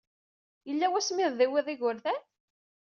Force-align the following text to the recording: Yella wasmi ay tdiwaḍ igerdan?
Yella 0.67 0.87
wasmi 0.91 1.21
ay 1.23 1.31
tdiwaḍ 1.31 1.67
igerdan? 1.73 2.21